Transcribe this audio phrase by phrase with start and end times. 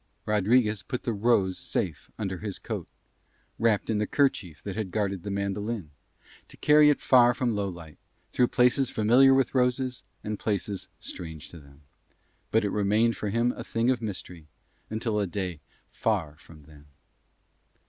[0.25, 2.87] Rodriguez put the rose safe under his coat,
[3.59, 5.91] wrapped in the kerchief that had guarded the mandolin,
[6.47, 7.99] to carry it far from Lowlight,
[8.31, 11.83] through places familiar with roses and places strange to them;
[12.49, 14.47] but it remained for him a thing of mystery
[14.89, 15.59] until a day
[15.91, 16.87] far from then.